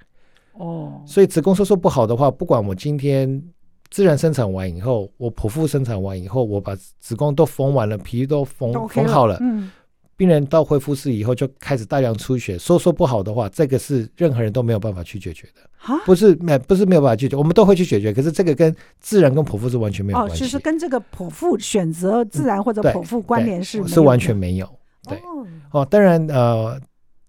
[0.60, 3.42] 哦，所以子宫收缩不好的话，不管我今天
[3.90, 9.72] 自然生产完以后，我剖腹生产完以后，我把子宫都缝完了，皮都缝缝好了，嗯，
[10.18, 15.62] 病人到恢复室以后就开始大量出血，收缩不好的话，这个是任何人都没有办法去解决的，
[16.06, 24.70] 不是没不是没有办法解决，我们都会去解决，可是这个跟自然跟剖腹是完全没有关系，哦，就是跟这个剖腹选择自然或者剖腹关联是是完全没有，
[25.08, 25.18] 对，
[25.72, 26.78] 哦，当然呃。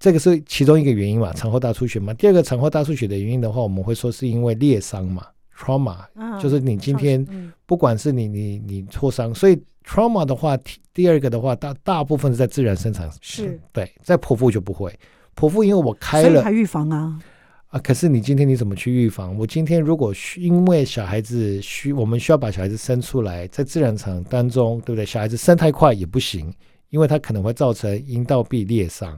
[0.01, 2.15] 这个是其中一个原因嘛，产后大出血嘛。
[2.15, 5.99] 第二个产后大出血的原因的话，我们会说是因为裂伤嘛，trauma，
[6.41, 7.25] 就是你今天
[7.67, 10.59] 不管是你你你挫伤，所以 trauma 的话，
[10.95, 14.91] 第二个的话，大大部分是在自然生产，是对，在剖腹就不会。
[15.37, 17.21] 剖腹因为我开了，还预防啊
[17.69, 17.79] 啊！
[17.81, 19.37] 可是你今天你怎么去预防？
[19.37, 25.05] 我今天如果需因为小孩子需，我们需要把小孩子生出来，在自然场当中，对不对？
[25.05, 26.51] 小孩子生太快也不行，
[26.89, 29.15] 因为他可能会造成阴道壁裂伤。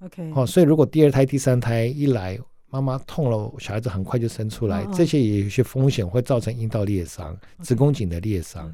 [0.00, 2.38] OK，哦，所以如果第二胎、第三胎一来，
[2.70, 8.72] 妈妈痛了，小孩子很快就生出来，哦哦这些也有些风险会造成阴道裂伤、子宫颈的裂伤。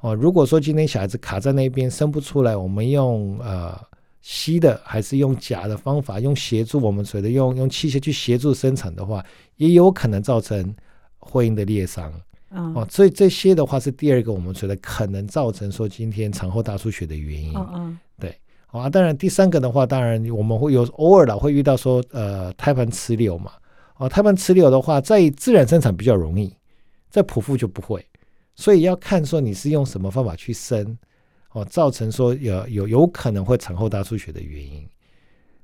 [0.00, 3.78] 哦，如果说今天小孩子卡在那边生不出来，我们用呃
[4.20, 9.24] 吸的还是用夹的方法，用协助我们所谓的用用器械去协助生产的话，
[9.56, 10.74] 也有可能造成
[11.18, 12.10] 会阴的裂伤。
[12.48, 17.54] 哦，哦，所以这些的话是第二个我们觉得可能造成说今天产后大出血的原因。
[17.54, 18.34] 哦哦对。
[18.72, 23.52] 啊，当然，第三个的话，当然我们会有偶尔的会遇到说，呃，胎盘吃瘤嘛。
[23.94, 26.52] 啊，胎盘吃瘤的话，在自然生产比较容易，
[27.10, 28.04] 在剖腹就不会，
[28.56, 30.98] 所以要看说你是用什么方法去生，
[31.52, 34.88] 哦，造成说有有有可能会产后大出血的原因。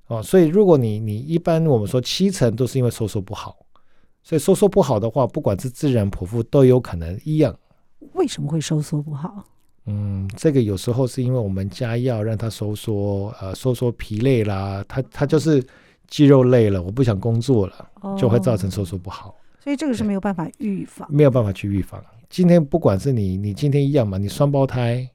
[0.09, 3.57] 哦，所以如果你你一般我们说七成都是因为收缩不好，
[4.23, 7.59] 所以收缩不好的话，不管是自然剖腹都有可能一样。
[8.13, 9.45] 为什么会收缩不好？
[9.91, 15.65] 嗯，这个有时候是因为我们加药让它收缩，呃，收缩疲累啦，它它就是
[16.09, 19.35] 肌肉累了，我不想工作了，哦、就会造成收缩不好。
[19.65, 22.05] 所以这个是没有办法预防，没有办法去预防。
[22.29, 25.09] 今天不管是你，你今天一样嘛，你双胞胎，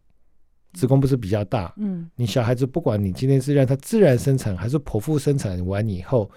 [0.73, 6.27] 子宫不是比较大，嗯，你小孩子不管你今天是让他自然生产还是剖腹生产完以后，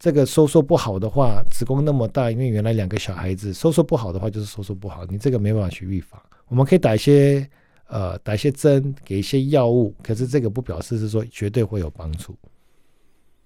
[0.00, 6.20] 这个收缩不好的话，子宫那么大，因为原来两个小孩子收缩不好的话就是收缩不好，你这个没办法去预防。
[6.48, 7.48] 我们可以打一些。
[7.86, 12.36] 呃，打一些针，给一些药物，可是这个不表示是说绝对会有帮助。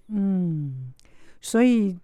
[0.07, 0.93] 嗯，
[1.41, 1.97] 所以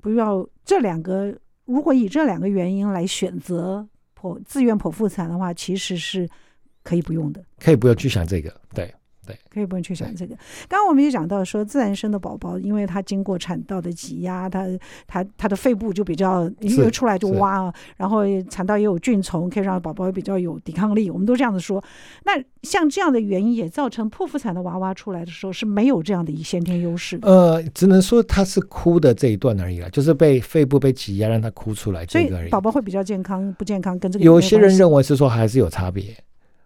[0.00, 3.86] 不要这两个，如果以这两个原因来选择
[4.18, 6.28] 剖自愿剖腹产的话，其实是
[6.82, 8.92] 可以不用的，可以不用去想这个，对。
[9.26, 10.34] 对，可以不用去想这个。
[10.68, 14.66] 刚刚我们也讲到说，自然生的宝宝，因为他经过产道的挤压，他
[15.06, 21.10] 他他的肺部就比较因为出来就挖啊，然后产道也有菌虫，可以让宝宝比较有抵抗力。
[21.10, 21.82] 我们都这样子说。
[22.24, 22.32] 那
[22.62, 27.18] 像这样的原因，也造成剖腹产的娃娃出来的时候是没有这样的一先天优势。
[27.22, 32.42] 呃，只能说他是哭的这一段而已了，就是被肺部被挤压让他哭出来这个而已。
[32.42, 36.14] 所以宝宝会比较健康不健康跟这个有些人认为是说还是有差别。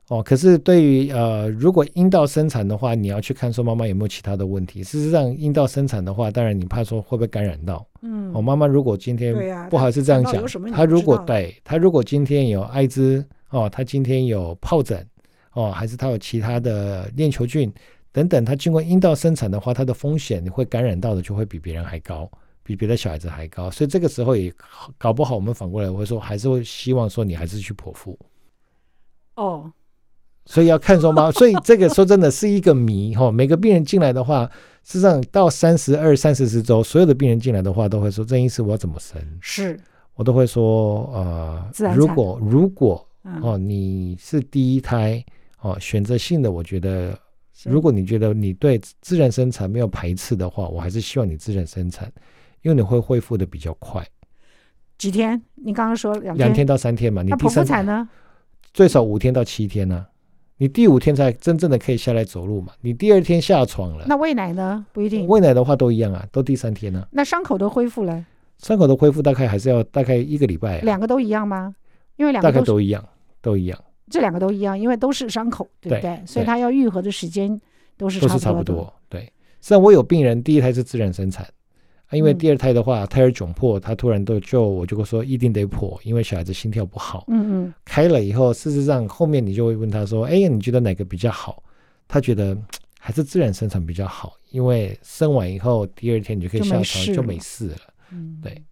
[0.09, 4.83] 哦，可是对于呃，如果阴道生产的话，你要去看说妈妈有没有其他的问题。
[4.83, 7.87] 事实上，阴道生产的话，当然你怕说会不会感染到。
[8.01, 8.33] 嗯。
[8.33, 9.35] 哦，妈妈如果今天
[9.69, 10.43] 不好意思这样讲，
[10.73, 15.07] 她如果对她如果今天有艾滋哦，她今天有疱疹
[15.53, 17.71] 哦，还是她有其他的链球菌
[18.11, 22.27] 等等，她经过阴道生产的话，她的风险你会感染到的就会比别人还高，
[22.63, 23.71] 比别的小孩子还高。
[23.71, 24.51] 所以这个时候也
[24.97, 28.19] 搞不好，我们反过来会说，还是会希望说你还是去剖腹。
[29.35, 29.71] 哦。
[30.49, 31.31] 所以要看说吗？
[31.39, 33.31] 所以这个说真的是一个谜哈。
[33.31, 34.47] 每个病人进来的话，
[34.83, 39.79] 事实上到三十二、三十四周，所有的病人进来的话，都会说：“郑医师，我要怎么生？”是，
[40.15, 43.07] 我都会说：“呃，如果如果
[43.43, 45.23] 哦，你是第一胎
[45.61, 47.15] 哦，选择性的，我觉得，
[47.65, 52.11] 如果你觉得你对自然生产没有排斥的话，我还是希望你自然生产，
[52.63, 54.03] 因为你会恢复的比较快。
[54.97, 55.41] 几天？
[55.57, 57.23] 你刚刚说两天两天到三天嘛？
[57.23, 58.09] 你剖腹产呢？
[58.73, 60.09] 最少五天到七天呢、啊。”
[60.61, 62.73] 你第五天才真正的可以下来走路嘛？
[62.81, 64.85] 你第二天下床了，那喂奶呢？
[64.93, 65.27] 不一定。
[65.29, 67.09] 喂奶的话都一样啊，都第三天呢、啊。
[67.13, 68.25] 那伤口都恢复了？
[68.59, 70.81] 伤口的恢复大概还是要大概一个礼拜、啊。
[70.83, 71.75] 两个都一样吗？
[72.17, 73.05] 因为两个大概都一样，
[73.41, 73.79] 都一样。
[74.11, 76.01] 这两个都一样，因为都是伤口，对不对？
[76.01, 77.49] 对，所以它要愈合的时间
[77.97, 78.93] 都是都是差不多。
[79.09, 81.47] 对，虽然我有病人第一胎是自然生产。
[82.09, 87.25] 啊，因为第二胎的话，胎儿窘迫，他突然都就我就会说一定得剖，因为小孩子心跳不好。
[87.29, 87.75] 嗯嗯。
[87.85, 91.63] 开了以后，事实上后面你就会问他说：“哎呀，你觉得哪个比较好？”
[92.09, 92.57] 他觉得
[92.99, 97.79] 还是自然生产比较好，因为生完以后第二天你就可以下床就没事了。
[98.11, 98.63] 嗯，对。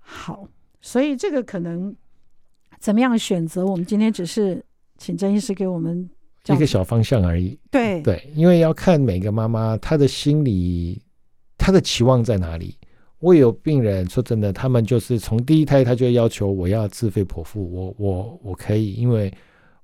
[0.00, 0.48] 好，
[0.80, 1.94] 所以这个可能
[2.80, 3.64] 怎么样选择？
[3.64, 4.60] 我们今天只是
[4.98, 6.10] 请郑医师给我们
[6.48, 7.56] 一个小方向而已。
[7.70, 11.00] 对对，因为要看每个妈妈她的心理。
[11.64, 12.76] 他的期望在哪里？
[13.20, 19.32] 我有病人说真的，他们就是从第一胎他就要求我要自费剖腹，我我我可以，因为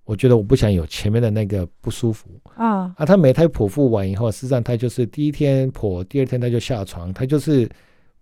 [0.04, 2.92] 我觉得我不想有前面的那个不舒服啊。
[2.98, 7.66] 啊，他每胎剖腹完以后，实际上他就是第一天剖，第二天他就下床，他就是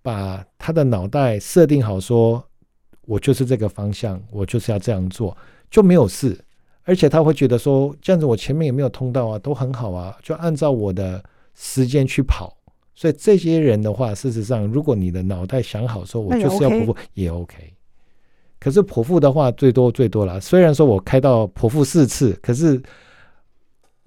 [0.02, 2.40] 把他的脑袋设定好，说
[3.06, 5.36] 我就是这个方向，我就是要这样做，
[5.68, 6.38] 就没有事。
[6.84, 11.20] 而且他会觉得说，这样子我前面也没有通道啊，都很好啊，就按照我的
[11.56, 12.56] 时间去跑。
[12.99, 17.55] 所以这些人的话，事实上，如果你的脑袋想好说，我就是要剖腹，也 OK。
[18.59, 20.40] 可是剖腹的话，最多最多了。
[20.40, 22.82] 虽然说我开到剖腹四次，可是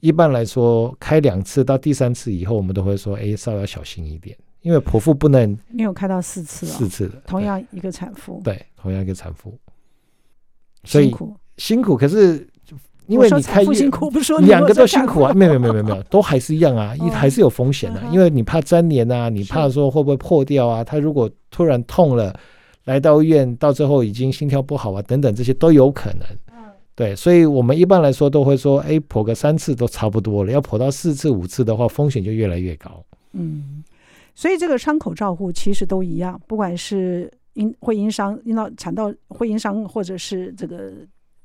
[0.02, 5.58] 一般来说开两次到第三次以后，我们都会说，哎，稍微要小心一点，因为剖腹不能。
[5.70, 6.76] 你有开到四次啊、哦？
[6.78, 8.42] 四次的，同样一个产妇。
[8.44, 9.58] 对，同样一个产妇。
[10.84, 12.46] 所以辛苦，辛苦，可是。
[13.12, 22.34] 因为你开辛苦，不是说两个都辛苦啊，没有没有没有没有，都还是一样啊，一还是有风险的、啊，因为你怕粘连啊，你怕说会不会破掉啊，他如果突然痛了，
[22.86, 26.22] 来到医院到最后已经心跳不好啊，等等这些都有可能。
[26.96, 33.04] 对，所以我们一般来说都会说，哎，剖个三次都差不多了，要剖到四次五次的话，风险就越来越高。
[33.34, 33.84] 嗯，
[34.36, 40.94] 所以这个伤口照护其实都一样，不管是因会因伤因到产道会因伤，或者是这个。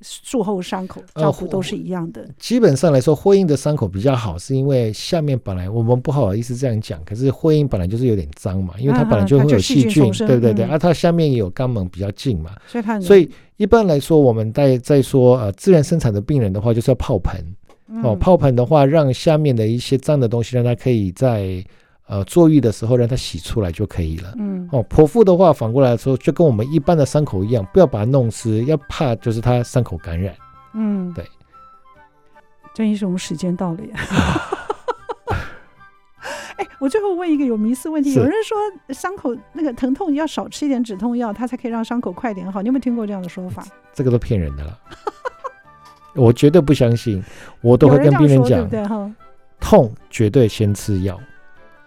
[0.03, 2.23] 术后伤口照顾都是一样的。
[2.23, 17.43] 呃、基本上来说，会阴的伤口比较好，是因为下面本来我们不好意思这样讲，可是会阴本来就是有点脏嘛，因为它本来就会有细菌，对对对，对，而、嗯啊、它下面也有肛门比较近嘛，所以它所以一般来说，我们在在说呃自然生产的病人的话，就是要泡盆、
[17.89, 21.65] 嗯、哦，泡盆的话，让下面的一些脏的东西让它可以在。
[22.09, 24.33] 呃，坐浴的时候让它洗出来就可以了。
[24.39, 30.35] 嗯，哦，剖腹的话，反过来说，就跟我们一般的伤口一样，不要把它弄湿，要怕就是它伤口感染。
[30.75, 31.25] 嗯，对。
[32.75, 33.99] 郑医生，我们时间到了呀。
[36.59, 38.57] 哎，我最后问一个有迷思问题，有人说
[38.95, 42.63] 伤口那个疼痛要少吃一点止痛药，它才可以让伤口快点好。
[42.63, 43.67] 你有没有听过这样的说法？
[43.93, 44.79] 这个都骗人的了，
[46.15, 47.23] 我绝对不相信。
[47.63, 49.13] 我都会跟病人讲，人对对
[49.59, 51.19] 痛绝对先吃药。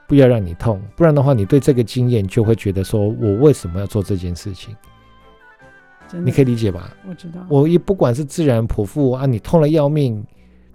[0.10, 4.76] 不要让你痛，不然的话，你对这个经验就会觉得说，我为什么要做这件事情？
[6.12, 6.90] 你可以理解吧？
[7.08, 7.46] 我知道。
[7.48, 10.26] 我一不管是自然剖腹啊，你痛了要命，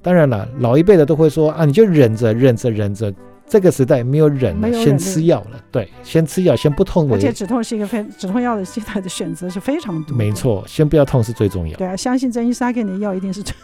[0.01, 3.13] 当然了，老一辈的都会说啊，你就忍着，忍着，忍着。
[3.47, 5.61] 这个时代没有忍了，先吃药了。
[5.71, 7.17] 对，先吃药，先不痛为。
[7.17, 10.17] 而且止痛是一个非止痛药的现在的选择是非常多。
[10.17, 11.77] 没错，先不要痛是最重要。
[11.77, 13.55] 对啊，相信曾医生给你的药一定是最。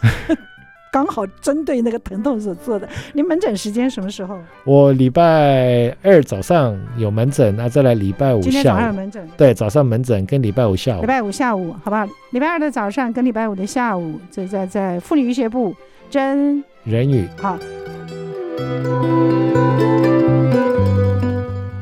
[0.91, 2.87] 刚好针对那个疼痛所做的。
[3.13, 4.37] 您门诊时间什么时候？
[4.65, 8.51] 我礼拜二早上有门诊，那再来礼拜五下午。
[8.51, 9.29] 今天早上有门诊。
[9.37, 11.01] 对，早上门诊跟礼拜五下午。
[11.01, 12.05] 礼拜五下午，好不好？
[12.31, 15.73] 礼拜二的早上跟礼拜五的下午，在在在妇女医学部
[16.09, 17.25] 真人语。
[17.37, 17.57] 好。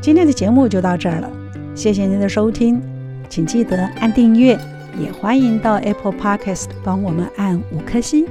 [0.01, 1.29] 今天的节目就到这儿了，
[1.73, 2.81] 谢谢您的收听，
[3.27, 4.57] 请记得按订阅，
[4.99, 8.25] 也欢迎到 Apple Podcast 帮我们按五颗星。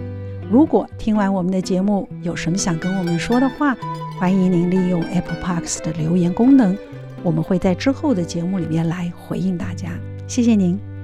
[0.50, 3.76] 如果听完我们的节目有什么想跟我们说的话，
[4.18, 6.76] 欢迎您利用 Apple Parks 的留言功能，
[7.22, 9.90] 我们会在之后的节目里面来回应大家。
[10.26, 10.97] 谢谢您。